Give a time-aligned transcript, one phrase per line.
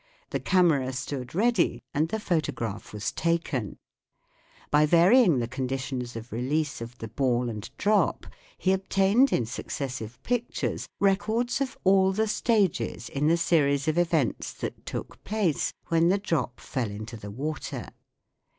[0.31, 3.77] The camera stood ready and the photograph was taken.
[4.71, 8.25] By varying the conditions of release of the ball and drop,
[8.57, 14.53] he obtained in successive pictures records of all the stages in the series of events
[14.53, 17.89] that took place when the drop fell into the water.